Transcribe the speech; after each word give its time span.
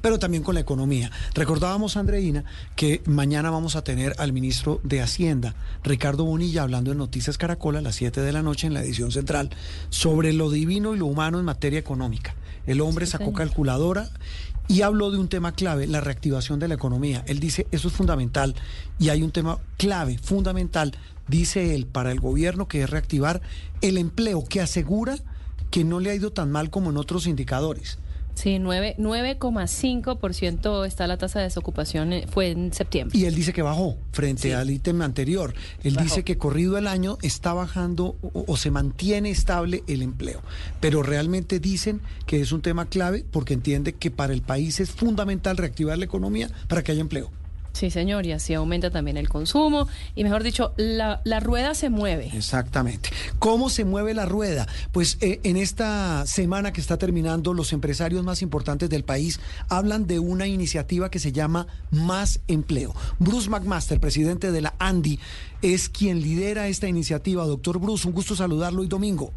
pero 0.00 0.20
también 0.20 0.44
con 0.44 0.54
la 0.54 0.60
economía. 0.60 1.10
Recordábamos, 1.34 1.96
Andreina, 1.96 2.44
que 2.76 3.02
mañana 3.06 3.50
vamos 3.50 3.74
a 3.74 3.82
tener 3.82 4.14
al 4.18 4.32
ministro 4.32 4.80
de 4.84 5.02
Hacienda, 5.02 5.56
Ricardo 5.82 6.24
Bonilla, 6.24 6.62
hablando 6.62 6.92
en 6.92 6.98
Noticias 6.98 7.38
Caracol 7.38 7.74
a 7.74 7.80
las 7.80 7.96
7 7.96 8.20
de 8.20 8.30
la 8.30 8.42
noche 8.42 8.68
en 8.68 8.74
la 8.74 8.84
edición 8.84 9.10
central 9.10 9.50
sobre 9.90 10.32
lo 10.32 10.48
divino 10.48 10.94
y 10.94 10.98
lo 10.98 11.06
humano 11.06 11.40
en 11.40 11.44
materia 11.44 11.80
económica. 11.80 12.36
El 12.68 12.80
hombre 12.80 13.04
sacó 13.04 13.32
calculadora 13.32 14.10
y 14.68 14.82
habló 14.82 15.10
de 15.10 15.18
un 15.18 15.28
tema 15.28 15.50
clave, 15.50 15.88
la 15.88 16.00
reactivación 16.00 16.60
de 16.60 16.68
la 16.68 16.74
economía. 16.74 17.24
Él 17.26 17.40
dice, 17.40 17.66
eso 17.72 17.88
es 17.88 17.94
fundamental 17.94 18.54
y 19.00 19.08
hay 19.08 19.22
un 19.22 19.32
tema 19.32 19.58
clave, 19.76 20.18
fundamental, 20.18 20.96
dice 21.26 21.74
él, 21.74 21.86
para 21.86 22.12
el 22.12 22.20
gobierno, 22.20 22.68
que 22.68 22.82
es 22.82 22.90
reactivar 22.90 23.42
el 23.80 23.98
empleo, 23.98 24.44
que 24.44 24.60
asegura 24.60 25.16
que 25.72 25.82
no 25.82 25.98
le 25.98 26.10
ha 26.10 26.14
ido 26.14 26.30
tan 26.32 26.52
mal 26.52 26.70
como 26.70 26.90
en 26.90 26.96
otros 26.96 27.26
indicadores. 27.26 27.98
Sí, 28.34 28.56
9,5% 28.56 30.86
está 30.86 31.06
la 31.06 31.18
tasa 31.18 31.40
de 31.40 31.44
desocupación, 31.44 32.12
eh, 32.12 32.26
fue 32.28 32.50
en 32.50 32.72
septiembre. 32.72 33.18
Y 33.18 33.26
él 33.26 33.34
dice 33.34 33.52
que 33.52 33.62
bajó 33.62 33.98
frente 34.12 34.54
al 34.54 34.70
ítem 34.70 35.02
anterior. 35.02 35.54
Él 35.82 35.96
dice 35.96 36.22
que 36.24 36.38
corrido 36.38 36.78
el 36.78 36.86
año 36.86 37.18
está 37.22 37.52
bajando 37.52 38.16
o, 38.22 38.44
o, 38.46 38.56
se 38.56 38.70
mantiene 38.70 39.30
estable 39.30 39.82
el 39.86 40.02
empleo. 40.02 40.40
Pero 40.80 41.02
realmente 41.02 41.60
dicen 41.60 42.00
que 42.26 42.40
es 42.40 42.52
un 42.52 42.62
tema 42.62 42.86
clave 42.86 43.24
porque 43.30 43.52
entiende 43.54 43.92
que 43.92 44.10
para 44.10 44.32
el 44.32 44.42
país 44.42 44.80
es 44.80 44.90
fundamental 44.90 45.56
reactivar 45.56 45.98
la 45.98 46.06
economía 46.06 46.50
para 46.68 46.82
que 46.82 46.92
haya 46.92 47.00
empleo. 47.00 47.30
Sí, 47.72 47.90
señor, 47.90 48.26
y 48.26 48.32
así 48.32 48.54
aumenta 48.54 48.90
también 48.90 49.16
el 49.16 49.28
consumo 49.28 49.88
y, 50.14 50.24
mejor 50.24 50.42
dicho, 50.42 50.74
la, 50.76 51.20
rueda 51.40 51.74
se 51.74 51.88
mueve. 51.88 52.30
Exactamente. 52.34 53.10
¿Cómo 53.38 53.70
se 53.70 53.84
mueve 53.84 54.14
la 54.14 54.26
rueda? 54.26 54.66
Pues 54.92 55.16
eh, 55.20 55.40
en 55.42 55.56
esta 55.56 56.26
semana 56.26 56.72
que 56.72 56.80
está 56.80 56.98
terminando, 56.98 57.54
los 57.54 57.72
empresarios 57.72 58.22
más 58.22 58.42
importantes 58.42 58.90
del 58.90 59.04
país 59.04 59.40
hablan 59.68 60.06
de 60.06 60.18
una 60.18 60.46
iniciativa 60.46 61.10
que 61.10 61.18
se 61.18 61.32
llama 61.32 61.66
Más 61.90 62.40
Empleo. 62.46 62.94
Bruce 63.18 63.48
McMaster, 63.48 63.98
presidente 64.00 64.52
de 64.52 64.60
la 64.60 64.74
ANDI, 64.78 65.18
es 65.62 65.88
quien 65.88 66.20
lidera 66.20 66.68
esta 66.68 66.88
iniciativa. 66.88 67.46
Doctor 67.46 67.78
Bruce, 67.78 68.06
un 68.06 68.14
gusto 68.14 68.36
saludarlo 68.36 68.82
hoy 68.82 68.88
domingo. 68.88 69.32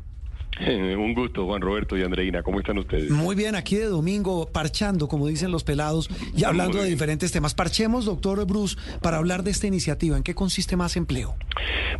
Un 0.67 1.13
gusto, 1.13 1.45
Juan 1.45 1.61
Roberto 1.61 1.97
y 1.97 2.03
Andreina. 2.03 2.41
¿Cómo 2.43 2.59
están 2.59 2.77
ustedes? 2.77 3.09
Muy 3.09 3.35
bien, 3.35 3.55
aquí 3.55 3.75
de 3.75 3.85
domingo, 3.85 4.47
parchando, 4.51 5.07
como 5.07 5.27
dicen 5.27 5.51
los 5.51 5.63
pelados, 5.63 6.09
y 6.35 6.43
hablando 6.43 6.81
de 6.81 6.89
diferentes 6.89 7.31
temas. 7.31 7.53
Parchemos, 7.53 8.05
doctor 8.05 8.45
Bruce, 8.45 8.77
para 9.01 9.17
hablar 9.17 9.43
de 9.43 9.51
esta 9.51 9.67
iniciativa. 9.67 10.15
¿En 10.17 10.23
qué 10.23 10.33
consiste 10.33 10.75
más 10.77 10.95
empleo? 10.95 11.35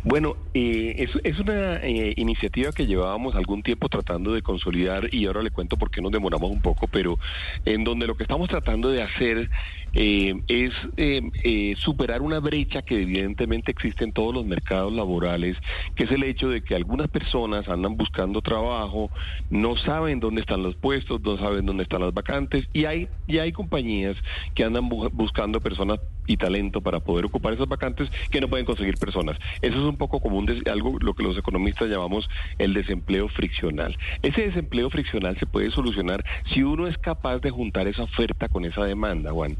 Bueno, 0.04 0.36
eh, 0.54 0.94
es, 0.98 1.10
es, 1.24 1.38
una 1.38 1.76
eh, 1.76 2.14
iniciativa 2.16 2.72
que 2.72 2.86
llevábamos 2.86 3.34
algún 3.34 3.62
tiempo 3.62 3.88
tratando 3.88 4.32
de 4.32 4.42
consolidar 4.42 5.12
y 5.12 5.26
ahora 5.26 5.42
le 5.42 5.50
cuento 5.50 5.76
por 5.76 5.90
qué 5.90 6.00
nos 6.00 6.12
demoramos 6.12 6.50
un 6.50 6.60
poco, 6.60 6.86
pero 6.86 7.18
en 7.64 7.84
donde 7.84 8.06
lo 8.06 8.16
que 8.16 8.22
estamos 8.22 8.48
tratando 8.48 8.90
de 8.90 9.02
hacer 9.02 9.50
eh, 9.94 10.34
es 10.48 11.78
superar 11.78 12.22
una 12.22 12.38
brecha 12.38 12.82
que 12.82 13.02
evidentemente 13.02 13.70
existe 13.70 14.04
en 14.04 14.12
todos 14.12 14.34
los 14.34 14.44
mercados 14.44 14.92
laborales, 14.92 15.56
que 15.94 16.04
es 16.04 16.10
el 16.10 16.22
hecho 16.22 16.48
de 16.48 16.62
que 16.62 16.74
algunas 16.74 17.08
personas 17.08 17.68
andan 17.68 17.96
buscando 17.96 18.42
trabajo, 18.46 19.10
no 19.50 19.76
saben 19.76 20.20
dónde 20.20 20.40
están 20.40 20.62
los 20.62 20.76
puestos, 20.76 21.20
no 21.20 21.36
saben 21.36 21.66
dónde 21.66 21.82
están 21.82 22.00
las 22.00 22.14
vacantes 22.14 22.64
y 22.72 22.84
hay, 22.86 23.08
y 23.26 23.38
hay 23.38 23.52
compañías 23.52 24.16
que 24.54 24.64
andan 24.64 24.88
bu 24.88 25.10
buscando 25.12 25.60
personas 25.60 25.98
y 26.26 26.36
talento 26.36 26.80
para 26.80 27.00
poder 27.00 27.26
ocupar 27.26 27.52
esas 27.52 27.68
vacantes 27.68 28.10
que 28.30 28.40
no 28.40 28.48
pueden 28.48 28.66
conseguir 28.66 28.96
personas. 28.96 29.38
Eso 29.62 29.78
es 29.78 29.84
un 29.84 29.96
poco 29.96 30.20
común, 30.20 30.46
algo 30.70 30.98
lo 31.00 31.14
que 31.14 31.22
los 31.22 31.36
economistas 31.36 31.88
llamamos 31.88 32.28
el 32.58 32.74
desempleo 32.74 33.28
friccional. 33.28 33.96
Ese 34.22 34.42
desempleo 34.42 34.90
friccional 34.90 35.38
se 35.38 35.46
puede 35.46 35.70
solucionar 35.70 36.24
si 36.52 36.62
uno 36.62 36.86
es 36.86 36.98
capaz 36.98 37.38
de 37.38 37.50
juntar 37.50 37.86
esa 37.88 38.02
oferta 38.02 38.48
con 38.48 38.64
esa 38.64 38.84
demanda, 38.84 39.32
Juan. 39.32 39.56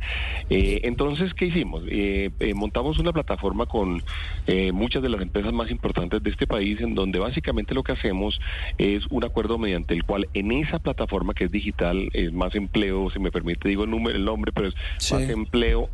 Eh, 0.51 0.81
entonces, 0.85 1.35
¿qué 1.35 1.47
hicimos? 1.47 1.83
Eh, 1.89 2.31
eh, 2.41 2.55
montamos 2.55 2.99
una 2.99 3.13
plataforma 3.13 3.67
con 3.67 4.03
eh, 4.47 4.73
muchas 4.73 5.03
de 5.03 5.09
las 5.09 5.21
empresas 5.21 5.53
más 5.53 5.71
importantes 5.71 6.23
de 6.23 6.31
este 6.31 6.47
país, 6.47 6.81
en 6.81 6.95
donde 6.95 7.19
básicamente 7.19 7.75
lo 7.75 7.83
que 7.83 7.93
hacemos 7.93 8.41
es 8.79 9.07
un 9.11 9.25
acuerdo 9.25 9.59
mediante 9.59 9.95
el 9.95 10.05
cual 10.05 10.29
en 10.35 10.53
esa 10.53 10.79
plataforma 10.79 11.35
que 11.35 11.45
es 11.45 11.51
digital, 11.51 12.09
es 12.13 12.33
más 12.33 12.55
empleo, 12.55 13.11
si 13.11 13.19
me 13.19 13.31
permite 13.31 13.69
digo 13.69 13.85
el, 13.85 13.91
número, 13.91 14.17
el 14.17 14.25
nombre, 14.25 14.53
pero 14.53 14.69
es 14.69 14.75
sí. 14.99 15.15
más 15.15 15.23
empleo 15.29 15.89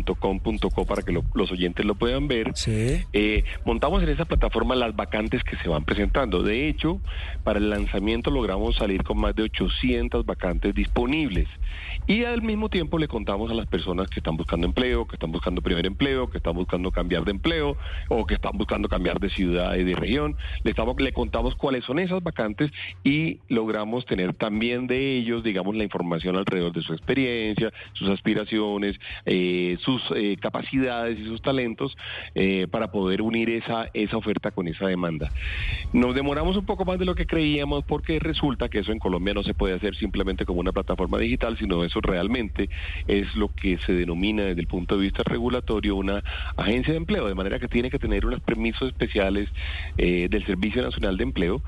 andy.com.co 0.00 0.84
para 0.84 1.02
que 1.02 1.12
lo, 1.12 1.24
los 1.34 1.50
oyentes 1.52 1.84
lo 1.84 1.94
puedan 1.94 2.28
ver. 2.28 2.52
Sí. 2.54 3.02
Eh, 3.12 3.44
montamos 3.64 4.02
en 4.02 4.08
esa 4.08 4.24
plataforma 4.24 4.74
las 4.74 4.94
vacantes 4.94 5.42
que 5.44 5.56
se 5.56 5.68
van 5.68 5.84
presentando. 5.84 6.42
De 6.42 6.68
hecho, 6.68 7.00
para 7.44 7.58
el 7.58 7.70
lanzamiento 7.70 8.30
logramos 8.30 8.76
salir 8.76 9.02
con 9.02 9.18
más 9.18 9.34
de 9.34 9.44
800 9.44 10.24
vacantes 10.26 10.74
disponibles. 10.74 11.48
Y 12.06 12.24
al 12.24 12.42
mismo 12.42 12.68
tiempo 12.68 12.98
le 12.98 13.08
contamos 13.08 13.50
a 13.50 13.54
las 13.54 13.66
personas 13.66 14.08
que 14.08 14.20
están 14.20 14.36
buscando 14.36 14.66
empleo, 14.66 15.06
que 15.06 15.16
están 15.16 15.30
buscando 15.30 15.62
primer 15.62 15.86
empleo, 15.86 16.28
que 16.30 16.38
están 16.38 16.54
buscando 16.54 16.90
cambiar 16.90 17.24
de 17.24 17.30
empleo 17.30 17.76
o 18.08 18.26
que 18.26 18.34
están 18.34 18.52
buscando 18.56 18.88
cambiar 18.88 19.20
de 19.20 19.30
ciudad 19.30 19.74
y 19.76 19.84
de 19.84 19.94
región. 19.94 20.36
Le, 20.64 20.70
estamos, 20.70 21.00
le 21.00 21.12
contamos 21.12 21.54
cuáles 21.54 21.84
son 21.84 21.98
esas 21.98 22.22
vacantes 22.22 22.70
y 23.04 23.38
logramos 23.48 24.06
tener 24.06 24.34
también 24.34 24.86
de 24.86 25.16
ellos, 25.16 25.44
digamos, 25.44 25.76
la 25.76 25.84
información 25.84 26.36
alrededor 26.36 26.72
de 26.72 26.82
su 26.82 26.92
experiencia, 26.92 27.72
sus 27.92 28.08
aspiraciones, 28.08 28.98
eh, 29.26 29.78
sus 29.90 30.16
eh, 30.16 30.36
capacidades 30.40 31.18
y 31.18 31.24
sus 31.24 31.42
talentos 31.42 31.96
eh, 32.34 32.66
para 32.70 32.92
poder 32.92 33.22
unir 33.22 33.50
esa, 33.50 33.88
esa 33.92 34.16
oferta 34.16 34.50
con 34.50 34.68
esa 34.68 34.86
demanda. 34.86 35.30
Nos 35.92 36.14
demoramos 36.14 36.56
un 36.56 36.64
poco 36.64 36.84
más 36.84 36.98
de 36.98 37.04
lo 37.04 37.14
que 37.14 37.26
creíamos 37.26 37.84
porque 37.84 38.18
resulta 38.18 38.68
que 38.68 38.80
eso 38.80 38.92
en 38.92 38.98
Colombia 38.98 39.34
no 39.34 39.42
se 39.42 39.54
puede 39.54 39.74
hacer 39.74 39.96
simplemente 39.96 40.44
como 40.44 40.60
una 40.60 40.72
plataforma 40.72 41.18
digital, 41.18 41.56
sino 41.58 41.84
eso 41.84 42.00
realmente 42.00 42.68
es 43.08 43.34
lo 43.34 43.48
que 43.54 43.78
se 43.78 43.92
denomina 43.92 44.44
desde 44.44 44.60
el 44.60 44.66
punto 44.66 44.96
de 44.96 45.02
vista 45.02 45.22
regulatorio 45.24 45.96
una 45.96 46.22
agencia 46.56 46.92
de 46.92 46.98
empleo, 46.98 47.26
de 47.26 47.34
manera 47.34 47.58
que 47.58 47.68
tiene 47.68 47.90
que 47.90 47.98
tener 47.98 48.26
unos 48.26 48.40
permisos 48.40 48.88
especiales 48.88 49.48
eh, 49.98 50.28
del 50.30 50.46
Servicio 50.46 50.82
Nacional 50.82 51.16
de 51.16 51.24
Empleo, 51.24 51.62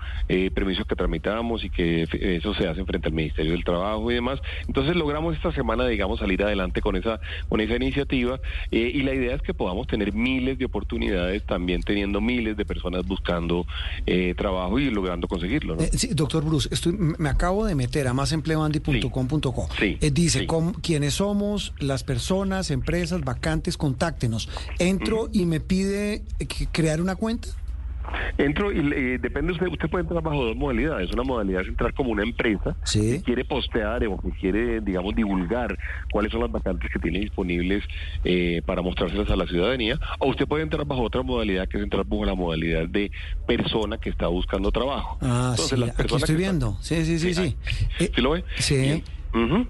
permisos 0.54 0.86
que 0.86 0.96
tramitamos 0.96 1.64
y 1.64 1.70
que 1.70 2.06
eso 2.12 2.54
se 2.54 2.66
hace 2.66 2.84
frente 2.84 3.08
al 3.08 3.14
Ministerio 3.14 3.52
del 3.52 3.64
Trabajo 3.64 4.10
y 4.10 4.14
demás. 4.14 4.40
Entonces 4.66 4.96
logramos 4.96 5.34
esta 5.36 5.52
semana, 5.52 5.86
digamos, 5.86 6.20
salir 6.20 6.42
adelante 6.42 6.80
con 6.80 6.96
esa, 6.96 7.20
con 7.48 7.60
esa 7.60 7.76
iniciativa 7.76 8.11
eh, 8.12 8.90
y 8.94 9.02
la 9.02 9.14
idea 9.14 9.34
es 9.34 9.42
que 9.42 9.54
podamos 9.54 9.86
tener 9.86 10.12
miles 10.12 10.58
de 10.58 10.64
oportunidades, 10.66 11.42
también 11.44 11.82
teniendo 11.82 12.20
miles 12.20 12.56
de 12.56 12.64
personas 12.64 13.06
buscando 13.06 13.66
eh, 14.06 14.34
trabajo 14.36 14.78
y 14.78 14.90
logrando 14.90 15.28
conseguirlo. 15.28 15.76
¿no? 15.76 15.82
sí, 15.92 16.08
doctor 16.12 16.44
Bruce, 16.44 16.68
estoy, 16.70 16.92
me 16.92 17.28
acabo 17.28 17.64
de 17.64 17.74
meter 17.74 18.06
a 18.08 18.12
másempleoandy.com.co. 18.12 19.68
Sí, 19.78 19.98
Eh, 20.00 20.10
dice 20.10 20.40
sí. 20.40 20.46
com, 20.46 20.72
quiénes 20.72 21.14
somos, 21.14 21.72
las 21.78 22.04
personas, 22.04 22.70
empresas, 22.70 23.22
vacantes, 23.22 23.76
contáctenos. 23.76 24.48
Entro 24.78 25.28
y 25.32 25.46
me 25.46 25.60
pide 25.60 26.22
eh, 26.38 26.46
crear 26.72 27.00
una 27.00 27.16
cuenta. 27.16 27.48
Entro 28.38 28.72
y 28.72 28.78
eh, 28.94 29.18
depende 29.20 29.52
usted, 29.52 29.66
usted 29.68 29.88
puede 29.90 30.02
entrar 30.02 30.22
bajo 30.22 30.44
dos 30.44 30.56
modalidades. 30.56 31.10
Una 31.12 31.22
modalidad 31.22 31.62
es 31.62 31.68
entrar 31.68 31.92
como 31.94 32.10
una 32.10 32.22
empresa 32.22 32.76
Sí. 32.84 33.00
que 33.18 33.22
quiere 33.22 33.44
postear 33.44 34.04
o 34.06 34.18
que 34.18 34.30
quiere, 34.32 34.80
digamos, 34.80 35.14
divulgar 35.14 35.78
cuáles 36.10 36.32
son 36.32 36.40
las 36.40 36.50
vacantes 36.50 36.90
que 36.92 36.98
tiene 36.98 37.20
disponibles 37.20 37.84
eh, 38.24 38.62
para 38.66 38.82
mostrárselas 38.82 39.30
a 39.30 39.36
la 39.36 39.46
ciudadanía. 39.46 39.98
O 40.18 40.28
usted 40.28 40.46
puede 40.46 40.62
entrar 40.62 40.84
bajo 40.86 41.02
otra 41.02 41.22
modalidad 41.22 41.68
que 41.68 41.78
es 41.78 41.84
entrar 41.84 42.04
bajo 42.04 42.24
la 42.24 42.34
modalidad 42.34 42.88
de 42.88 43.10
persona 43.46 43.98
que 43.98 44.10
está 44.10 44.26
buscando 44.28 44.70
trabajo. 44.72 45.18
Ah, 45.20 45.50
Entonces, 45.52 45.68
sí, 45.68 45.76
las 45.76 45.90
aquí 45.90 45.96
personas 45.98 46.22
estoy 46.30 46.42
están- 46.42 46.58
viendo. 46.58 46.76
Sí, 46.80 47.04
sí, 47.04 47.18
sí, 47.18 47.34
sí. 47.34 47.56
Eh, 48.00 48.10
¿Sí 48.14 48.20
lo 48.20 48.30
ve? 48.30 48.44
sí. 48.56 49.02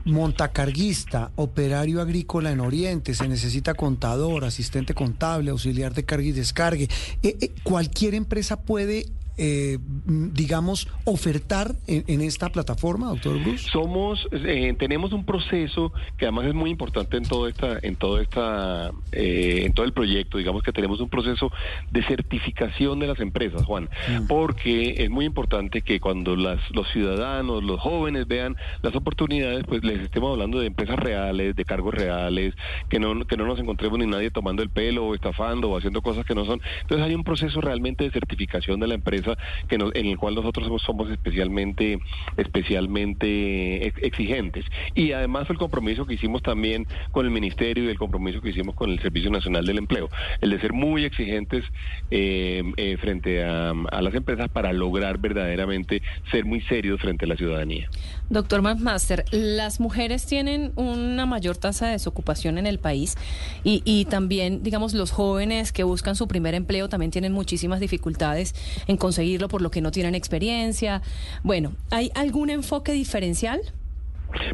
Montacarguista, 0.04 1.30
operario 1.36 2.00
agrícola 2.00 2.50
en 2.50 2.60
Oriente, 2.60 3.14
se 3.14 3.28
necesita 3.28 3.74
contador, 3.74 4.44
asistente 4.44 4.94
contable, 4.94 5.50
auxiliar 5.50 5.94
de 5.94 6.04
carga 6.04 6.26
y 6.26 6.32
descargue. 6.32 6.88
Eh, 7.22 7.36
eh, 7.40 7.52
cualquier 7.62 8.14
empresa 8.14 8.60
puede, 8.60 9.06
eh, 9.38 9.78
mm, 10.06 10.32
digamos, 10.32 10.88
ofertar 11.04 11.74
en, 11.86 12.04
en 12.06 12.20
esta 12.20 12.50
plataforma, 12.50 13.08
doctor 13.08 13.38
Bruce. 13.42 13.68
Somos, 13.70 14.28
eh, 14.32 14.74
tenemos 14.78 15.12
un 15.12 15.24
proceso 15.24 15.92
que 16.16 16.26
además 16.26 16.46
es 16.46 16.54
muy 16.54 16.70
importante 16.70 17.16
en 17.16 17.24
todo 17.24 17.48
esta, 17.48 17.78
en 17.82 17.96
todo 17.96 18.20
esta, 18.20 18.90
eh, 19.12 19.62
en 19.64 19.72
todo 19.72 19.86
el 19.86 19.92
proyecto. 19.92 20.38
Digamos 20.38 20.62
que 20.62 20.72
tenemos 20.72 21.00
un 21.00 21.08
proceso 21.08 21.50
de 21.90 22.02
certificación 22.04 22.98
de 22.98 23.06
las 23.06 23.20
empresas, 23.20 23.64
Juan, 23.64 23.88
Mm. 24.08 24.26
porque 24.26 24.94
es 24.98 25.10
muy 25.10 25.24
importante 25.24 25.82
que 25.82 26.00
cuando 26.00 26.36
las, 26.36 26.58
los 26.72 26.88
ciudadanos, 26.90 27.62
los 27.62 27.80
jóvenes 27.80 28.26
vean 28.26 28.56
las 28.82 28.94
oportunidades, 28.94 29.64
pues 29.66 29.84
les 29.84 30.00
estemos 30.00 30.32
hablando 30.32 30.58
de 30.60 30.66
empresas 30.66 30.98
reales, 30.98 31.56
de 31.56 31.64
cargos 31.64 31.94
reales, 31.94 32.54
que 32.88 32.98
no, 32.98 33.24
que 33.26 33.36
no 33.36 33.46
nos 33.46 33.58
encontremos 33.58 33.98
ni 33.98 34.06
nadie 34.06 34.30
tomando 34.30 34.62
el 34.62 34.70
pelo 34.70 35.06
o 35.06 35.14
estafando 35.14 35.70
o 35.70 35.76
haciendo 35.76 36.02
cosas 36.02 36.24
que 36.26 36.34
no 36.34 36.44
son. 36.44 36.60
Entonces 36.82 37.06
hay 37.06 37.14
un 37.14 37.24
proceso 37.24 37.60
realmente 37.60 38.04
de 38.04 38.10
certificación 38.10 38.80
de 38.80 38.86
la 38.88 38.94
empresa 38.94 39.21
que 39.68 39.76
en 39.76 40.06
el 40.06 40.16
cual 40.16 40.34
nosotros 40.34 40.82
somos, 40.82 41.10
especialmente, 41.10 41.98
especialmente 42.36 43.86
exigentes. 44.06 44.64
Y 44.94 45.12
además 45.12 45.48
el 45.50 45.58
compromiso 45.58 46.06
que 46.06 46.14
hicimos 46.14 46.42
también 46.42 46.86
con 47.10 47.26
el 47.26 47.32
Ministerio 47.32 47.84
y 47.84 47.88
el 47.88 47.98
compromiso 47.98 48.40
que 48.40 48.50
hicimos 48.50 48.74
con 48.74 48.90
el 48.90 49.00
Servicio 49.00 49.30
Nacional 49.30 49.66
del 49.66 49.78
Empleo, 49.78 50.08
el 50.40 50.50
de 50.50 50.60
ser 50.60 50.72
muy 50.72 51.04
exigentes 51.04 51.64
eh, 52.10 52.62
eh, 52.76 52.96
frente 53.00 53.42
a, 53.44 53.72
las 54.00 54.14
empresas 54.14 54.48
para 54.48 54.72
lograr 54.72 55.18
verdaderamente 55.18 56.02
ser 56.30 56.44
muy 56.44 56.60
serios 56.62 57.00
frente 57.00 57.24
a 57.24 57.28
la 57.28 57.36
ciudadanía. 57.36 57.88
Doctor 58.30 58.62
McMaster, 58.62 59.24
las 59.30 59.80
mujeres 59.80 60.26
tienen 60.26 60.72
una 60.76 61.26
mayor 61.26 61.56
tasa 61.56 61.86
de 61.86 61.92
desocupación 61.92 62.58
en 62.58 62.66
el 62.66 62.78
país 62.78 63.16
y, 63.64 64.06
también, 64.06 64.62
digamos, 64.62 64.94
los 64.94 65.10
jóvenes 65.10 65.72
que 65.72 65.84
buscan 65.84 66.16
su 66.16 66.26
primer 66.28 66.54
empleo 66.54 66.88
también 66.88 67.10
tienen 67.10 67.32
muchísimas 67.32 67.80
dificultades 67.80 68.54
en 68.86 68.96
conseguirlo 69.12 69.48
por 69.48 69.60
lo 69.60 69.70
que 69.70 69.82
no 69.82 69.90
tienen 69.90 70.14
experiencia. 70.14 71.02
Bueno, 71.42 71.72
¿hay 71.90 72.10
algún 72.14 72.48
enfoque 72.48 72.92
diferencial? 72.92 73.60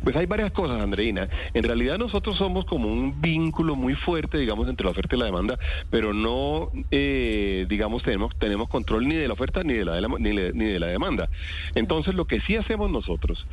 Pues 0.02 0.16
hay 0.16 0.26
varias 0.26 0.52
cosas, 0.52 0.80
Andreina. 0.80 1.28
En 1.54 1.62
realidad 1.62 1.98
nosotros 1.98 2.36
somos 2.36 2.64
como 2.64 2.88
un 2.88 3.20
vínculo 3.20 3.76
muy 3.76 3.94
fuerte, 3.94 4.38
digamos, 4.38 4.68
entre 4.68 4.84
la 4.84 4.90
oferta 4.90 5.16
y 5.16 5.18
la 5.18 5.26
demanda, 5.26 5.58
pero 5.90 6.12
no, 6.12 6.70
eh, 6.90 7.66
digamos, 7.68 8.02
tenemos, 8.02 8.68
control 8.68 9.08
ni 9.08 9.14
de 9.14 9.28
la 9.28 9.34
oferta 9.34 9.62
ni 9.62 9.74
de 9.74 9.84
la, 9.84 10.00
ni, 10.00 10.34
de 10.34 10.80
la 10.80 10.86
demanda. 10.86 11.28
Entonces, 11.74 12.14
lo 12.14 12.26
que 12.26 12.40
sí 12.40 12.56
hacemos 12.56 12.90
nosotros 12.90 13.46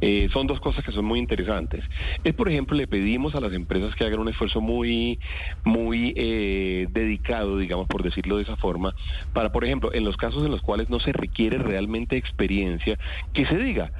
eh, 0.00 0.28
son 0.32 0.46
dos 0.46 0.60
cosas 0.60 0.84
que 0.84 0.92
son 0.92 1.04
muy 1.04 1.18
interesantes. 1.18 1.84
Es, 2.24 2.34
por 2.34 2.48
ejemplo, 2.48 2.76
le 2.76 2.86
pedimos 2.86 3.34
a 3.34 3.40
las 3.40 3.52
empresas 3.52 3.94
que 3.94 4.04
hagan 4.04 4.20
un 4.20 4.28
esfuerzo 4.28 4.60
muy, 4.60 5.18
muy 5.64 6.12
eh, 6.16 6.86
dedicado, 6.90 7.58
digamos, 7.58 7.86
por 7.88 8.02
decirlo 8.02 8.36
de 8.36 8.44
esa 8.44 8.56
forma, 8.56 8.94
para, 9.32 9.52
por 9.52 9.64
ejemplo, 9.64 9.92
en 9.92 10.04
los 10.04 10.16
casos 10.16 10.44
en 10.44 10.50
los 10.50 10.62
cuales 10.62 10.88
no 10.90 11.00
se 11.00 11.12
requiere 11.12 11.58
realmente 11.58 12.16
experiencia, 12.16 12.98
que 13.32 13.46
se 13.46 13.56
diga, 13.56 13.92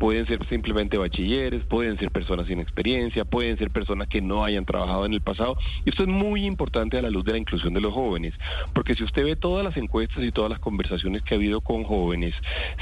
pueden 0.00 0.26
ser 0.26 0.44
simplemente 0.48 0.96
bachilleres, 0.96 1.62
pueden 1.66 1.98
ser 1.98 2.10
personas 2.10 2.46
sin 2.46 2.58
experiencia, 2.58 3.26
pueden 3.26 3.58
ser 3.58 3.68
personas 3.70 4.08
que 4.08 4.22
no 4.22 4.42
hayan 4.42 4.64
trabajado 4.64 5.04
en 5.04 5.12
el 5.12 5.20
pasado. 5.20 5.58
Y 5.84 5.90
esto 5.90 6.04
es 6.04 6.08
muy 6.08 6.46
importante 6.46 6.96
a 6.96 7.02
la 7.02 7.10
luz 7.10 7.22
de 7.26 7.32
la 7.32 7.38
inclusión 7.38 7.74
de 7.74 7.82
los 7.82 7.92
jóvenes, 7.92 8.32
porque 8.72 8.94
si 8.94 9.04
usted 9.04 9.24
ve 9.24 9.36
todas 9.36 9.62
las 9.62 9.76
encuestas 9.76 10.24
y 10.24 10.32
todas 10.32 10.50
las 10.50 10.58
conversaciones 10.58 11.20
que 11.20 11.34
ha 11.34 11.36
habido 11.36 11.60
con 11.60 11.84
jóvenes, 11.84 12.34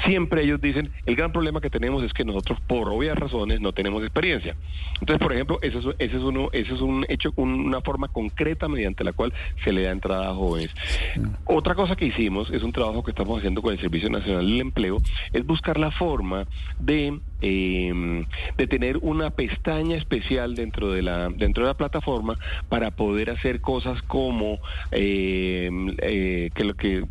siempre 0.05 0.43
ellos 0.43 0.61
dicen, 0.61 0.91
el 1.05 1.17
gran 1.17 1.33
problema 1.33 1.59
que 1.59 1.69
tenemos 1.69 2.03
es 2.03 2.13
que 2.13 2.23
nosotros 2.23 2.57
por 2.61 2.87
obvias 2.87 3.17
razones 3.17 3.59
no 3.59 3.73
tenemos 3.73 4.01
experiencia. 4.01 4.55
Entonces, 5.01 5.21
por 5.21 5.33
ejemplo, 5.33 5.59
ese 5.61 5.79
es, 5.79 5.85
ese 5.99 6.15
es, 6.15 6.23
uno, 6.23 6.47
ese 6.53 6.73
es 6.73 6.79
un 6.79 7.05
hecho, 7.09 7.33
una 7.35 7.81
forma 7.81 8.07
concreta 8.07 8.69
mediante 8.69 9.03
la 9.03 9.11
cual 9.11 9.33
se 9.65 9.73
le 9.73 9.81
da 9.81 9.91
entrada 9.91 10.29
a 10.29 10.33
jóvenes. 10.33 10.71
Otra 11.43 11.75
cosa 11.75 11.97
que 11.97 12.05
hicimos, 12.05 12.49
es 12.49 12.63
un 12.63 12.71
trabajo 12.71 13.03
que 13.03 13.11
estamos 13.11 13.39
haciendo 13.39 13.61
con 13.61 13.73
el 13.73 13.79
Servicio 13.81 14.09
Nacional 14.09 14.45
del 14.45 14.61
Empleo, 14.61 14.99
es 15.33 15.45
buscar 15.45 15.77
la 15.77 15.91
forma 15.91 16.45
de 16.79 17.08
Em, 17.41 18.25
de, 18.57 18.67
tener 18.67 18.97
una 19.01 19.29
pestaña 19.29 19.95
especial 19.95 20.55
dentro 20.55 20.91
de 20.91 21.01
la 21.01 21.29
dentro 21.29 21.63
de 21.63 21.69
la 21.69 21.73
plataforma 21.73 22.37
para 22.67 22.91
poder 22.91 23.29
hacer 23.29 23.61
cosas 23.61 24.01
como 24.01 24.59
em, 24.91 25.95
eh, 26.01 26.49
que 26.53 26.63
lo 26.65 26.73
que 26.73 27.05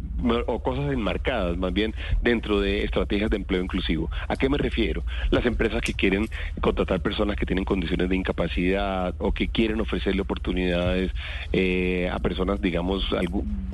o 0.47 0.59
cosas 0.61 0.93
enmarcadas 0.93 1.56
más 1.56 1.73
bien 1.73 1.94
dentro 2.23 2.61
de 2.61 2.85
estrategias 2.85 3.31
de 3.31 3.37
empleo 3.37 3.62
inclusivo. 3.62 4.11
¿A 4.29 4.37
qué 4.37 4.49
me 4.49 4.59
refiero? 4.59 5.05
Las 5.31 5.47
empresas 5.47 5.82
que 5.82 5.94
quieren 5.94 6.29
contratar 6.61 7.00
personas 7.00 7.37
que 7.37 7.47
tienen 7.47 7.65
condiciones 7.65 8.09
de 8.09 8.17
incapacidad 8.17 9.15
o 9.19 9.32
que 9.32 9.49
quieren 9.49 9.81
ofrecerle 9.81 10.23
oportunidades 10.23 11.12
eh, 11.53 12.11
a 12.12 12.19
personas, 12.19 12.61
digamos, 12.61 13.05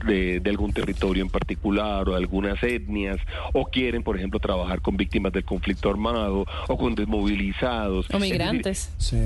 de, 0.07 0.41
de 0.41 0.51
algún 0.51 0.73
territorio 0.73 1.23
en 1.23 1.31
particular 1.31 2.09
o 2.09 2.13
de 2.13 2.19
algunas 2.19 2.63
etnias 2.63 3.19
o 3.53 3.67
quieren, 3.67 4.03
por 4.03 4.17
ejemplo, 4.17 4.39
trabajar 4.41 4.81
con 4.81 4.97
víctimas 4.97 5.33
del 5.33 5.45
conflicto 5.45 5.91
armado 5.91 6.47
o 6.69 6.77
con 6.77 6.95
desmovilizados. 6.95 8.09
O 8.13 8.19
migrantes. 8.19 8.93
sí. 8.99 9.17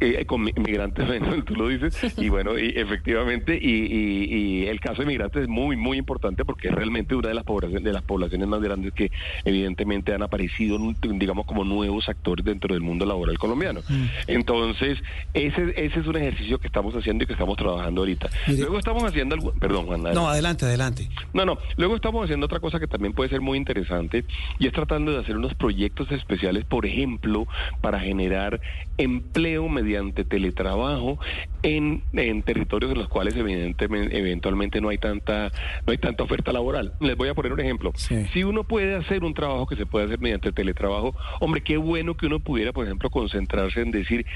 Eh, 0.00 0.24
con 0.26 0.42
migrantes, 0.42 1.06
bueno, 1.06 1.44
tú 1.44 1.54
lo 1.54 1.68
dices, 1.68 1.96
y 2.18 2.28
bueno, 2.28 2.58
y 2.58 2.72
efectivamente, 2.76 3.58
y, 3.60 4.66
el 4.66 4.80
caso 4.80 5.02
de 5.02 5.06
migrantes 5.06 5.42
es 5.42 5.48
muy, 5.48 5.76
muy 5.76 5.98
importante 5.98 6.25
porque 6.44 6.68
es 6.68 6.74
realmente 6.74 7.14
una 7.14 7.28
de 7.28 7.34
las 7.34 7.44
poblaciones, 7.44 7.84
de 7.84 7.92
las 7.92 8.02
poblaciones 8.02 8.48
más 8.48 8.60
grandes 8.60 8.92
que 8.92 9.10
evidentemente 9.44 10.14
han 10.14 10.22
aparecido, 10.22 10.78
digamos, 11.02 11.46
como 11.46 11.64
nuevos 11.64 12.08
actores 12.08 12.44
dentro 12.44 12.74
del 12.74 12.82
mundo 12.82 13.06
laboral 13.06 13.38
colombiano. 13.38 13.80
Mm. 13.88 14.04
Entonces, 14.26 14.98
ese, 15.34 15.72
ese 15.76 16.00
es 16.00 16.06
un 16.06 16.16
ejercicio 16.16 16.58
que 16.58 16.66
estamos 16.66 16.94
haciendo 16.94 17.24
y 17.24 17.26
que 17.26 17.32
estamos 17.32 17.56
trabajando 17.56 18.02
ahorita. 18.02 18.28
Luego 18.46 18.78
estamos 18.78 19.04
haciendo 19.04 19.34
algo, 19.34 19.52
perdón, 19.52 19.86
Juan. 19.86 20.02
No, 20.02 20.28
adelante, 20.28 20.64
adelante. 20.64 21.08
No, 21.32 21.44
no, 21.44 21.58
luego 21.76 21.96
estamos 21.96 22.24
haciendo 22.24 22.46
otra 22.46 22.60
cosa 22.60 22.80
que 22.80 22.86
también 22.86 23.12
puede 23.12 23.30
ser 23.30 23.40
muy 23.40 23.58
interesante 23.58 24.24
y 24.58 24.66
es 24.66 24.72
tratando 24.72 25.12
de 25.12 25.18
hacer 25.18 25.36
unos 25.36 25.54
proyectos 25.54 26.10
especiales, 26.12 26.64
por 26.64 26.86
ejemplo, 26.86 27.46
para 27.80 28.00
generar 28.00 28.60
empleo 28.98 29.68
mediante 29.68 30.24
teletrabajo 30.24 31.18
en, 31.62 32.02
en 32.12 32.42
territorios 32.42 32.92
en 32.92 32.98
los 32.98 33.08
cuales 33.08 33.36
evidentemente 33.36 34.18
eventualmente 34.18 34.80
no 34.80 34.88
hay 34.88 34.98
tanta 34.98 35.50
no 35.86 35.90
hay 35.92 35.98
tanta 35.98 36.15
oferta 36.24 36.52
laboral. 36.52 36.94
Les 37.00 37.16
voy 37.16 37.28
a 37.28 37.34
poner 37.34 37.52
un 37.52 37.60
ejemplo. 37.60 37.92
Si 37.96 38.44
uno 38.44 38.64
puede 38.64 38.94
hacer 38.94 39.24
un 39.24 39.34
trabajo 39.34 39.66
que 39.66 39.76
se 39.76 39.86
puede 39.86 40.06
hacer 40.06 40.20
mediante 40.20 40.52
teletrabajo, 40.52 41.14
hombre, 41.40 41.62
qué 41.62 41.76
bueno 41.76 42.16
que 42.16 42.26
uno 42.26 42.40
pudiera, 42.40 42.72
por 42.72 42.84
ejemplo, 42.84 43.10
concentrarse 43.10 43.80
en 43.80 43.90
decir 43.90 44.26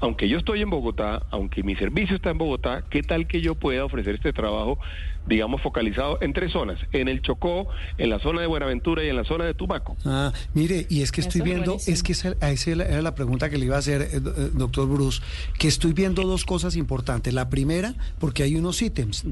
aunque 0.00 0.28
yo 0.28 0.38
estoy 0.38 0.62
en 0.62 0.70
Bogotá, 0.70 1.26
aunque 1.30 1.62
mi 1.62 1.74
servicio 1.74 2.16
está 2.16 2.30
en 2.30 2.38
Bogotá, 2.38 2.84
¿qué 2.88 3.02
tal 3.02 3.26
que 3.26 3.40
yo 3.40 3.54
pueda 3.54 3.84
ofrecer 3.84 4.14
este 4.14 4.32
trabajo, 4.32 4.78
digamos, 5.26 5.60
focalizado 5.60 6.18
en 6.20 6.32
tres 6.32 6.52
zonas? 6.52 6.78
En 6.92 7.08
el 7.08 7.20
Chocó, 7.20 7.68
en 7.98 8.10
la 8.10 8.20
zona 8.20 8.40
de 8.40 8.46
Buenaventura 8.46 9.02
y 9.04 9.08
en 9.08 9.16
la 9.16 9.24
zona 9.24 9.44
de 9.44 9.54
Tumaco. 9.54 9.96
Ah, 10.04 10.32
mire, 10.54 10.86
y 10.88 11.02
es 11.02 11.10
que 11.10 11.20
estoy 11.20 11.40
viendo, 11.40 11.78
es 11.86 12.02
que 12.02 12.12
esa, 12.12 12.36
era 12.40 13.02
la 13.02 13.14
pregunta 13.14 13.50
que 13.50 13.58
le 13.58 13.66
iba 13.66 13.76
a 13.76 13.80
hacer, 13.80 14.02
eh, 14.02 14.08
eh, 14.14 14.50
doctor 14.54 14.88
Bruce, 14.88 15.20
que 15.58 15.66
estoy 15.66 15.92
viendo 15.92 16.22
dos 16.22 16.44
cosas 16.44 16.76
importantes. 16.76 17.34
La 17.34 17.50
primera, 17.50 17.94
porque 18.20 18.44
hay 18.44 18.54
unos 18.56 18.80
ítems, 18.80 19.24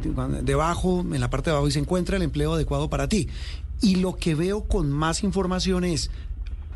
debajo, 0.42 1.00
en 1.00 1.20
la 1.20 1.30
parte 1.30 1.50
de 1.50 1.52
abajo, 1.52 1.68
y 1.68 1.72
se 1.72 1.78
encuentra 1.78 2.16
el 2.16 2.22
empleo 2.22 2.54
adecuado 2.54 2.90
para 2.90 3.08
ti. 3.08 3.28
Y 3.82 3.96
lo 3.96 4.16
que 4.16 4.34
veo 4.34 4.64
con 4.64 4.90
más 4.90 5.22
información 5.22 5.84
es 5.84 6.10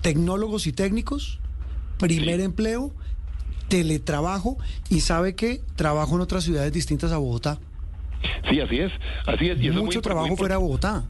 tecnólogos 0.03 0.67
y 0.67 0.73
técnicos, 0.73 1.41
primer 1.99 2.41
empleo 2.41 2.93
teletrabajo 3.71 4.59
y 4.91 5.01
sabe 5.01 5.35
que 5.35 5.63
trabajo 5.77 6.17
en 6.17 6.21
otras 6.21 6.45
ciudades 6.45 6.73
distintas 6.73 7.13
a 7.13 7.17
Bogotá. 7.17 7.59
Sí, 8.51 8.61
así 8.61 8.81
es, 8.81 8.93
así 9.27 9.49
es. 9.49 9.63
Y 9.63 9.71
Mucho 9.71 10.03
trabajo 10.03 10.37
fuera 10.37 10.57
de 10.57 10.61
Bogotá. 10.61 11.05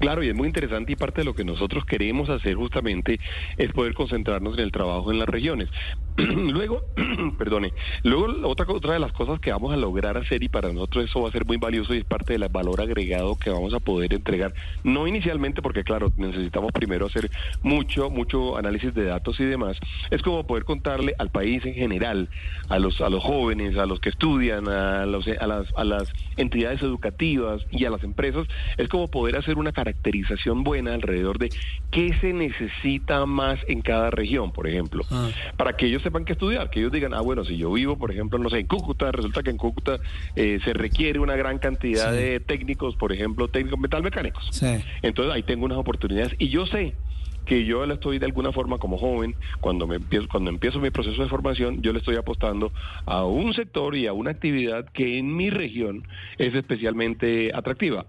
Claro, 0.00 0.22
y 0.22 0.28
es 0.28 0.34
muy 0.34 0.48
interesante 0.48 0.92
y 0.92 0.96
parte 0.96 1.20
de 1.20 1.24
lo 1.24 1.34
que 1.34 1.44
nosotros 1.44 1.84
queremos 1.86 2.28
hacer 2.28 2.56
justamente 2.56 3.20
es 3.56 3.72
poder 3.72 3.94
concentrarnos 3.94 4.54
en 4.58 4.64
el 4.64 4.72
trabajo 4.72 5.10
en 5.12 5.18
las 5.18 5.28
regiones. 5.28 5.68
luego, 6.16 6.82
perdone, 7.38 7.72
luego 8.02 8.48
otra, 8.48 8.66
otra 8.68 8.94
de 8.94 8.98
las 8.98 9.12
cosas 9.12 9.40
que 9.40 9.50
vamos 9.50 9.72
a 9.72 9.76
lograr 9.76 10.16
hacer 10.16 10.42
y 10.42 10.48
para 10.48 10.72
nosotros 10.72 11.04
eso 11.04 11.22
va 11.22 11.28
a 11.28 11.32
ser 11.32 11.46
muy 11.46 11.56
valioso 11.56 11.94
y 11.94 11.98
es 11.98 12.04
parte 12.04 12.34
del 12.34 12.48
valor 12.48 12.80
agregado 12.80 13.36
que 13.36 13.50
vamos 13.50 13.72
a 13.74 13.80
poder 13.80 14.12
entregar, 14.12 14.52
no 14.84 15.06
inicialmente 15.06 15.62
porque 15.62 15.84
claro, 15.84 16.12
necesitamos 16.16 16.72
primero 16.72 17.06
hacer 17.06 17.30
mucho, 17.62 18.10
mucho 18.10 18.56
análisis 18.56 18.94
de 18.94 19.04
datos 19.04 19.40
y 19.40 19.44
demás, 19.44 19.78
es 20.10 20.22
como 20.22 20.46
poder 20.46 20.64
contarle 20.64 21.14
al 21.18 21.30
país 21.30 21.64
en 21.64 21.74
general, 21.74 22.28
a 22.68 22.78
los, 22.78 23.00
a 23.00 23.08
los 23.08 23.22
jóvenes, 23.22 23.76
a 23.76 23.86
los 23.86 24.00
que 24.00 24.10
estudian, 24.10 24.68
a, 24.68 25.06
los, 25.06 25.26
a, 25.26 25.46
las, 25.46 25.66
a 25.76 25.84
las 25.84 26.12
entidades 26.36 26.82
educativas 26.82 27.62
y 27.70 27.84
a 27.84 27.90
las 27.90 28.02
empresas, 28.02 28.46
es 28.76 28.88
como 28.88 29.08
poder 29.08 29.36
hacer 29.36 29.56
una 29.58 29.72
caracterización 29.72 30.64
buena 30.64 30.94
alrededor 30.94 31.38
de 31.38 31.50
qué 31.90 32.14
se 32.20 32.32
necesita 32.32 33.24
más 33.26 33.58
en 33.68 33.82
cada 33.82 34.10
región, 34.10 34.52
por 34.52 34.66
ejemplo, 34.66 35.04
ah. 35.10 35.30
para 35.56 35.76
que 35.76 35.86
ellos 35.86 36.01
sepan 36.02 36.24
qué 36.24 36.32
estudiar, 36.32 36.70
que 36.70 36.80
ellos 36.80 36.92
digan, 36.92 37.14
ah, 37.14 37.20
bueno, 37.20 37.44
si 37.44 37.56
yo 37.56 37.72
vivo, 37.72 37.96
por 37.96 38.10
ejemplo, 38.10 38.38
no 38.38 38.50
sé, 38.50 38.58
en 38.58 38.66
Cúcuta, 38.66 39.10
resulta 39.12 39.42
que 39.42 39.50
en 39.50 39.56
Cúcuta 39.56 40.00
eh, 40.36 40.58
se 40.64 40.72
requiere 40.72 41.18
una 41.18 41.36
gran 41.36 41.58
cantidad 41.58 42.12
de 42.12 42.40
técnicos, 42.40 42.96
por 42.96 43.12
ejemplo, 43.12 43.48
técnicos 43.48 43.78
metalmecánicos. 43.78 44.48
Entonces 45.02 45.34
ahí 45.34 45.42
tengo 45.42 45.64
unas 45.64 45.78
oportunidades 45.78 46.34
y 46.38 46.48
yo 46.48 46.66
sé 46.66 46.94
que 47.44 47.64
yo 47.64 47.84
le 47.86 47.94
estoy 47.94 48.18
de 48.18 48.26
alguna 48.26 48.52
forma 48.52 48.78
como 48.78 48.98
joven, 48.98 49.34
cuando 49.60 49.86
me 49.86 49.96
empiezo, 49.96 50.28
cuando 50.28 50.50
empiezo 50.50 50.78
mi 50.78 50.90
proceso 50.90 51.22
de 51.22 51.28
formación, 51.28 51.82
yo 51.82 51.92
le 51.92 51.98
estoy 51.98 52.16
apostando 52.16 52.72
a 53.04 53.24
un 53.24 53.52
sector 53.54 53.96
y 53.96 54.06
a 54.06 54.12
una 54.12 54.30
actividad 54.30 54.86
que 54.92 55.18
en 55.18 55.34
mi 55.34 55.50
región 55.50 56.06
es 56.38 56.54
especialmente 56.54 57.50
atractiva. 57.52 58.06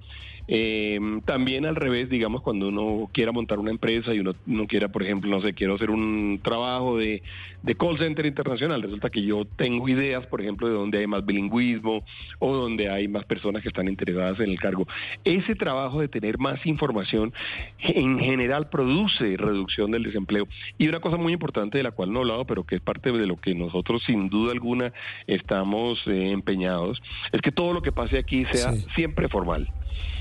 Eh, 0.48 1.00
también 1.26 1.66
al 1.66 1.76
revés, 1.76 2.10
digamos, 2.10 2.42
cuando 2.42 2.68
uno 2.68 3.10
quiera 3.14 3.32
montar 3.32 3.60
una 3.60 3.72
empresa 3.72 4.14
y 4.14 4.20
uno, 4.20 4.34
no 4.46 4.68
quiera, 4.68 4.90
por 4.90 5.04
ejemplo, 5.04 5.30
no 5.30 5.42
sé, 5.42 5.54
quiero 5.54 5.76
hacer 5.76 5.90
un 5.90 6.40
trabajo 6.44 6.98
de, 6.98 7.24
de 7.62 7.76
call 7.76 7.98
center 7.98 8.26
internacional, 8.26 8.82
resulta 8.82 9.10
que 9.10 9.24
yo 9.24 9.46
tengo 9.46 9.88
ideas, 9.88 10.26
por 10.28 10.42
ejemplo, 10.42 10.68
de 10.68 10.74
donde 10.74 11.00
hay 11.00 11.08
más 11.08 11.26
bilingüismo 11.26 12.04
o 12.40 12.56
donde 12.56 12.90
hay 12.90 13.08
más 13.08 13.24
personas 13.24 13.62
que 13.62 13.70
están 13.70 13.88
interesadas 13.88 14.40
en 14.42 14.50
el 14.50 14.60
cargo. 14.60 14.86
Ese 15.24 15.56
trabajo 15.56 16.02
de 16.02 16.10
tener 16.10 16.38
más 16.38 16.66
información 16.66 17.34
en 17.80 18.20
general 18.20 18.70
produce 18.70 19.38
reducción 19.38 19.92
del 19.92 20.04
desempleo. 20.04 20.48
Y 20.78 20.90
una 20.90 21.00
cosa 21.00 21.18
muy 21.18 21.32
importante 21.32 21.78
de 21.78 21.84
la 21.84 21.92
cual 21.92 22.12
no 22.12 22.20
he 22.20 22.22
hablado, 22.24 22.46
pero 22.46 22.66
que 22.66 22.76
es 22.76 22.82
parte 22.82 23.12
de 23.12 23.26
lo 23.26 23.38
que 23.38 23.56
nosotros 23.56 24.04
sin 24.06 24.30
duda 24.30 24.52
alguna 24.52 24.92
estamos 25.28 26.02
eh, 26.08 26.32
empeñados, 26.32 27.02
es 27.32 27.42
que 27.42 27.52
todo 27.52 27.74
lo 27.74 27.82
que 27.82 27.92
pase 27.92 28.18
aquí 28.18 28.46
sea 28.46 28.74
siempre 28.96 29.30
formal. 29.30 29.70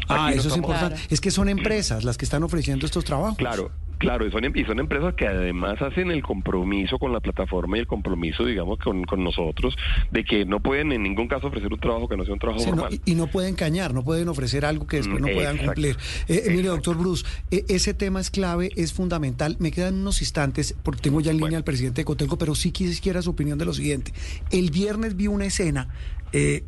Ah, 0.08 0.26
Aquí 0.26 0.34
no 0.36 0.40
eso 0.40 0.48
es 0.50 0.56
importante. 0.56 0.94
Claro. 0.96 1.08
Es 1.10 1.20
que 1.20 1.30
son 1.30 1.48
empresas 1.48 2.04
las 2.04 2.18
que 2.18 2.24
están 2.24 2.42
ofreciendo 2.42 2.86
estos 2.86 3.04
trabajos. 3.04 3.38
Claro, 3.38 3.70
claro, 3.98 4.26
y 4.26 4.32
son, 4.32 4.44
em- 4.44 4.52
y 4.56 4.64
son 4.64 4.80
empresas 4.80 5.14
que 5.14 5.26
además 5.28 5.80
hacen 5.80 6.10
el 6.10 6.22
compromiso 6.22 6.98
con 6.98 7.12
la 7.12 7.20
plataforma 7.20 7.76
y 7.76 7.80
el 7.80 7.86
compromiso, 7.86 8.44
digamos, 8.44 8.78
con, 8.80 9.04
con 9.04 9.22
nosotros, 9.22 9.76
de 10.10 10.24
que 10.24 10.44
no 10.44 10.58
pueden 10.60 10.90
en 10.92 11.04
ningún 11.04 11.28
caso 11.28 11.46
ofrecer 11.46 11.72
un 11.72 11.78
trabajo 11.78 12.08
que 12.08 12.16
no 12.16 12.24
sea 12.24 12.34
un 12.34 12.40
trabajo 12.40 12.60
Sí, 12.60 12.70
no, 12.70 12.76
formal. 12.78 13.00
y, 13.04 13.12
y 13.12 13.14
no 13.14 13.28
pueden 13.28 13.54
cañar, 13.54 13.94
no 13.94 14.02
pueden 14.02 14.28
ofrecer 14.28 14.64
algo 14.64 14.86
que 14.88 14.96
después 14.98 15.20
no 15.20 15.28
Mm, 15.28 15.34
puedan 15.34 15.56
exacto, 15.56 15.72
cumplir. 15.74 15.96
Eh, 16.28 16.44
mire, 16.48 16.68
doctor 16.68 16.96
Bruce, 16.98 17.24
eh, 17.52 17.64
ese 17.68 17.94
tema 17.94 18.20
es 18.20 18.30
clave, 18.30 18.70
es 18.76 18.92
fundamental. 18.92 19.56
Me 19.60 19.70
quedan 19.70 19.94
unos 19.94 20.20
instantes, 20.20 20.74
porque 20.82 21.00
tengo 21.00 21.20
ya 21.20 21.30
en 21.30 21.36
línea 21.36 21.46
Bueno. 21.50 21.56
al 21.58 21.64
presidente 21.64 22.00
de 22.00 22.04
Cotelco, 22.04 22.36
pero 22.38 22.54
sí 22.56 22.72
quisiera 22.72 23.22
su 23.22 23.30
opinión 23.30 23.56
de 23.56 23.66
lo 23.66 23.72
siguiente. 23.72 24.12
El 24.50 24.70
viernes 24.72 25.16
vi 25.16 25.28
una 25.28 25.44
escena. 25.46 25.88
eh, 26.32 26.64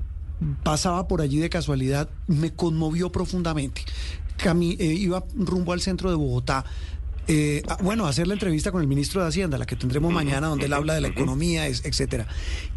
pasaba 0.62 1.08
por 1.08 1.20
allí 1.20 1.38
de 1.38 1.48
casualidad, 1.50 2.08
me 2.26 2.52
conmovió 2.52 3.10
profundamente. 3.12 3.82
Cami- 4.38 4.76
eh, 4.78 4.84
iba 4.94 5.24
rumbo 5.36 5.72
al 5.72 5.80
centro 5.80 6.10
de 6.10 6.16
Bogotá. 6.16 6.64
eh, 7.26 7.62
a- 7.68 7.76
bueno, 7.82 8.04
a 8.04 8.10
hacer 8.10 8.26
la 8.28 8.34
entrevista 8.34 8.70
con 8.70 8.82
el 8.82 8.86
ministro 8.86 9.22
de 9.22 9.28
Hacienda, 9.28 9.56
la 9.56 9.64
que 9.64 9.76
tendremos 9.76 10.12
mañana, 10.12 10.48
donde 10.48 10.66
él 10.66 10.72
habla 10.74 10.92
de 10.92 11.00
la 11.00 11.08
economía, 11.08 11.66
es- 11.66 11.82
etcétera. 11.86 12.26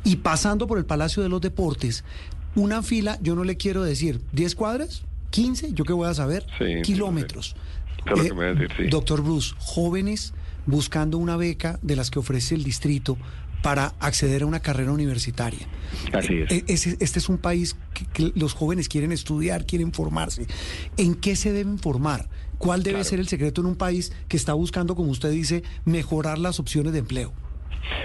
Y 0.06 0.16
pasando 0.18 0.68
por 0.68 0.78
el 0.78 0.86
Palacio 0.86 1.22
de 1.22 1.28
los 1.28 1.42
Deportes, 1.42 2.06
una 2.56 2.82
fila, 2.82 3.20
yo 3.22 3.36
no 3.36 3.44
le 3.44 3.58
quiero 3.58 3.84
decir, 3.84 4.22
¿10 4.34 4.56
cuadras? 4.56 5.02
¿15? 5.34 5.74
¿Yo 5.74 5.84
qué 5.84 5.92
voy 5.92 6.08
a 6.08 6.14
saber? 6.14 6.46
Sí, 6.58 6.64
sí, 6.78 6.82
Kilómetros. 6.82 7.58
Eso 8.06 8.14
es 8.14 8.18
lo 8.20 8.24
que 8.24 8.34
me 8.36 8.46
va 8.46 8.52
a 8.52 8.54
decir, 8.54 8.70
sí. 8.78 8.88
Doctor 8.90 9.22
Bruce, 9.22 9.54
jóvenes 9.58 10.34
buscando 10.68 11.18
una 11.18 11.36
beca 11.38 11.80
de 11.82 11.96
las 11.96 12.12
que 12.12 12.20
ofrece 12.20 12.54
el 12.54 12.64
distrito 12.64 13.18
para 13.64 13.96
acceder 14.00 14.44
a 14.44 14.46
una 14.46 14.60
carrera 14.60 14.92
universitaria. 14.92 15.68
Así 16.14 16.36
es. 16.48 16.64
Ese- 16.68 16.98
este 17.00 17.18
es 17.18 17.28
un 17.28 17.40
país 17.40 17.76
que, 17.96 18.06
que 18.06 18.32
los 18.36 18.54
jóvenes 18.54 18.88
quieren 18.88 19.12
estudiar, 19.12 19.66
quieren 19.66 19.92
formarse. 19.94 20.46
¿En 20.96 21.16
qué 21.16 21.36
se 21.36 21.52
deben 21.52 21.80
formar? 21.80 22.30
¿Cuál 22.60 22.84
debe 22.84 22.98
Claro. 23.00 23.10
ser 23.10 23.20
el 23.20 23.28
secreto 23.28 23.62
en 23.62 23.68
un 23.68 23.76
país 23.76 24.12
que 24.28 24.38
está 24.38 24.54
buscando, 24.54 24.96
como 24.96 25.10
usted 25.12 25.32
dice, 25.32 25.64
mejorar 25.86 26.38
las 26.38 26.60
opciones 26.60 26.94
de 26.94 27.00
empleo? 27.00 27.34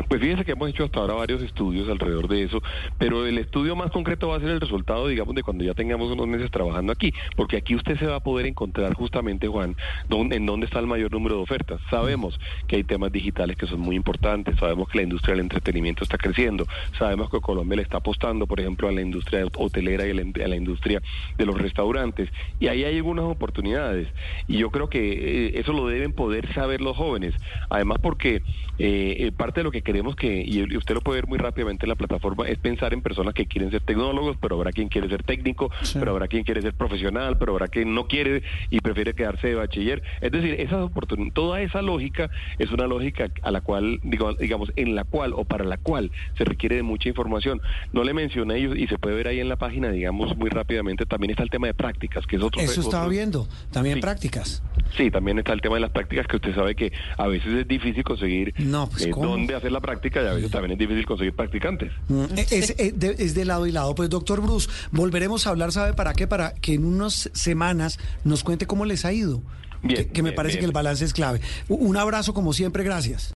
Pues 0.08 0.20
fíjense 0.20 0.44
que 0.44 0.52
hemos 0.52 0.68
hecho 0.68 0.84
hasta 0.84 1.00
ahora 1.00 1.14
varios 1.14 1.42
estudios 1.42 1.88
alrededor 1.88 2.28
de 2.28 2.44
eso, 2.44 2.62
pero 2.98 3.26
el 3.26 3.38
estudio 3.38 3.76
más 3.76 3.90
concreto 3.90 4.28
va 4.28 4.36
a 4.36 4.40
ser 4.40 4.50
el 4.50 4.60
resultado, 4.60 5.08
digamos, 5.08 5.34
de 5.34 5.42
cuando 5.42 5.64
ya 5.64 5.74
tengamos 5.74 6.10
unos 6.10 6.26
meses 6.26 6.50
trabajando 6.50 6.92
aquí, 6.92 7.12
porque 7.36 7.56
aquí 7.56 7.74
usted 7.74 7.98
se 7.98 8.06
va 8.06 8.16
a 8.16 8.20
poder 8.20 8.46
encontrar 8.46 8.94
justamente, 8.94 9.48
Juan, 9.48 9.76
en 10.10 10.46
dónde 10.46 10.66
está 10.66 10.78
el 10.78 10.86
mayor 10.86 11.12
número 11.12 11.36
de 11.36 11.42
ofertas. 11.42 11.80
Sabemos 11.90 12.38
que 12.66 12.76
hay 12.76 12.84
temas 12.84 13.12
digitales 13.12 13.56
que 13.56 13.66
son 13.66 13.80
muy 13.80 13.96
importantes, 13.96 14.58
sabemos 14.58 14.88
que 14.88 14.98
la 14.98 15.04
industria 15.04 15.34
del 15.34 15.40
entretenimiento 15.40 16.04
está 16.04 16.18
creciendo, 16.18 16.66
sabemos 16.98 17.30
que 17.30 17.40
Colombia 17.40 17.76
le 17.76 17.82
está 17.82 17.98
apostando, 17.98 18.46
por 18.46 18.60
ejemplo, 18.60 18.88
a 18.88 18.92
la 18.92 19.00
industria 19.00 19.46
hotelera 19.56 20.06
y 20.06 20.10
a 20.10 20.48
la, 20.48 20.56
industria 20.56 21.02
de 21.36 21.46
los 21.46 21.60
restaurantes, 21.60 22.28
y 22.60 22.68
ahí 22.68 22.84
hay 22.84 22.96
algunas 22.96 23.24
oportunidades, 23.24 24.08
y 24.48 24.58
yo 24.58 24.70
creo 24.70 24.88
que 24.88 25.48
eh, 25.48 25.60
eso 25.60 25.72
lo 25.72 25.86
deben 25.86 26.12
poder 26.12 26.52
saber 26.54 26.80
los 26.80 26.96
jóvenes, 26.96 27.34
además 27.70 27.98
porque 28.02 28.42
eh, 28.78 29.16
eh, 29.18 29.32
parte 29.32 29.61
lo 29.62 29.70
que 29.70 29.82
queremos 29.82 30.16
que, 30.16 30.42
y 30.46 30.76
usted 30.76 30.94
lo 30.94 31.00
puede 31.00 31.20
ver 31.20 31.28
muy 31.28 31.38
rápidamente 31.38 31.86
en 31.86 31.90
la 31.90 31.94
plataforma, 31.96 32.46
es 32.48 32.58
pensar 32.58 32.92
en 32.94 33.02
personas 33.02 33.34
que 33.34 33.46
quieren 33.46 33.70
ser 33.70 33.82
tecnólogos, 33.82 34.36
pero 34.40 34.56
habrá 34.56 34.72
quien 34.72 34.88
quiere 34.88 35.08
ser 35.08 35.22
técnico, 35.22 35.70
Sí. 35.82 35.98
pero 35.98 36.12
habrá 36.12 36.28
quien 36.28 36.44
quiere 36.44 36.62
ser 36.62 36.74
profesional, 36.74 37.38
pero 37.38 37.52
habrá 37.52 37.68
quien 37.68 37.94
no 37.94 38.06
quiere 38.06 38.42
y 38.70 38.80
prefiere 38.80 39.14
quedarse 39.14 39.48
de 39.48 39.54
bachiller. 39.54 40.02
Es 40.20 40.32
decir, 40.32 40.54
esas 40.60 40.80
oportun- 40.80 41.32
toda 41.32 41.60
esa 41.62 41.82
lógica 41.82 42.30
es 42.58 42.70
una 42.70 42.86
lógica 42.86 43.30
a 43.42 43.50
la 43.50 43.60
cual, 43.60 44.00
digamos, 44.02 44.72
en 44.76 44.94
la 44.94 45.04
cual 45.04 45.32
o 45.34 45.44
para 45.44 45.64
la 45.64 45.76
cual 45.76 46.10
se 46.36 46.44
requiere 46.44 46.76
de 46.76 46.82
mucha 46.82 47.08
información. 47.08 47.60
No 47.92 48.04
le 48.04 48.14
mencioné 48.14 48.58
y, 48.58 48.82
y 48.84 48.86
se 48.88 48.98
puede 48.98 49.16
ver 49.16 49.28
ahí 49.28 49.40
en 49.40 49.48
la 49.48 49.56
página, 49.56 49.90
digamos, 49.90 50.36
muy 50.36 50.50
rápidamente, 50.50 51.06
también 51.06 51.30
está 51.30 51.42
el 51.42 51.50
tema 51.50 51.66
de 51.66 51.74
prácticas, 51.74 52.26
que 52.26 52.36
es 52.36 52.42
otro... 52.42 52.60
Eso 52.60 52.80
estaba 52.80 53.04
otro- 53.04 53.10
viendo, 53.10 53.48
también 53.70 53.96
Sí. 53.96 54.00
prácticas. 54.00 54.62
Sí, 54.96 55.10
también 55.10 55.38
está 55.38 55.52
el 55.52 55.60
tema 55.60 55.76
de 55.76 55.80
las 55.80 55.90
prácticas, 55.90 56.26
que 56.26 56.36
usted 56.36 56.54
sabe 56.54 56.74
que 56.74 56.92
a 57.16 57.26
veces 57.26 57.52
es 57.52 57.68
difícil 57.68 58.02
conseguir 58.04 58.54
No, 58.58 58.88
pues, 58.90 59.06
eh, 59.06 59.10
¿cómo? 59.10 59.26
Dónde 59.52 59.58
hacer 59.66 59.72
la 59.72 59.80
práctica 59.80 60.22
y 60.22 60.26
a 60.26 60.32
veces 60.32 60.50
también 60.50 60.72
es 60.72 60.78
difícil 60.78 61.06
conseguir 61.06 61.34
practicantes. 61.34 61.92
Mm, 62.08 62.24
Es, 62.36 62.52
es 62.76 62.98
de, 62.98 63.16
es 63.18 63.34
de 63.34 63.44
lado 63.44 63.66
y 63.66 63.72
lado. 63.72 63.94
Pues 63.94 64.08
doctor 64.10 64.40
Bruce, 64.40 64.68
volveremos 64.90 65.46
a 65.46 65.50
hablar, 65.50 65.72
¿sabe 65.72 65.92
para 65.94 66.12
qué? 66.14 66.26
Para 66.26 66.54
que 66.54 66.74
en 66.74 66.84
unas 66.84 67.30
semanas 67.32 67.98
nos 68.24 68.42
cuente 68.44 68.66
cómo 68.66 68.84
les 68.84 69.04
ha 69.04 69.12
ido. 69.12 69.42
Bien, 69.84 70.04
que, 70.04 70.08
que 70.12 70.22
me 70.22 70.30
bien, 70.30 70.36
parece 70.36 70.54
bien. 70.54 70.60
que 70.60 70.66
el 70.66 70.72
balance 70.72 71.04
es 71.04 71.12
clave. 71.12 71.40
Un 71.68 71.96
abrazo 71.96 72.32
como 72.34 72.52
siempre, 72.52 72.84
gracias. 72.84 73.30